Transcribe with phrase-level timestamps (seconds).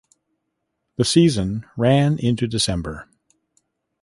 [0.95, 3.07] The season ran into December.